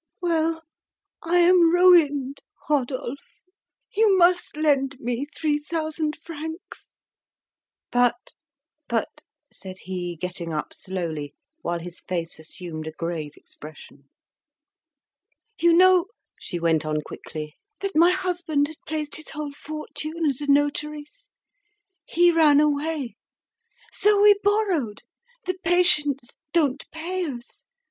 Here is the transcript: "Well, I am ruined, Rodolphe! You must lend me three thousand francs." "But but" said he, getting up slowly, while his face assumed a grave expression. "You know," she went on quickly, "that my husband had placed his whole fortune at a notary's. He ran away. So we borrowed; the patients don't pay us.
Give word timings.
"Well, 0.19 0.63
I 1.21 1.37
am 1.41 1.69
ruined, 1.75 2.41
Rodolphe! 2.67 3.43
You 3.95 4.17
must 4.17 4.57
lend 4.57 4.99
me 4.99 5.25
three 5.37 5.59
thousand 5.59 6.15
francs." 6.17 6.87
"But 7.91 8.33
but" 8.87 9.21
said 9.53 9.77
he, 9.81 10.15
getting 10.19 10.53
up 10.55 10.73
slowly, 10.73 11.35
while 11.61 11.77
his 11.77 11.99
face 11.99 12.39
assumed 12.39 12.87
a 12.87 12.91
grave 12.93 13.33
expression. 13.37 14.09
"You 15.59 15.71
know," 15.73 16.07
she 16.39 16.59
went 16.59 16.83
on 16.83 17.01
quickly, 17.03 17.55
"that 17.81 17.95
my 17.95 18.09
husband 18.09 18.69
had 18.69 18.77
placed 18.87 19.17
his 19.17 19.29
whole 19.29 19.51
fortune 19.51 20.27
at 20.27 20.41
a 20.41 20.51
notary's. 20.51 21.29
He 22.05 22.31
ran 22.31 22.59
away. 22.59 23.17
So 23.91 24.19
we 24.23 24.33
borrowed; 24.43 25.03
the 25.45 25.59
patients 25.63 26.31
don't 26.53 26.89
pay 26.89 27.25
us. 27.25 27.65